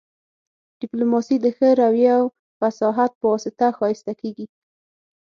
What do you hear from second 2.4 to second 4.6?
فصاحت په واسطه ښایسته کیږي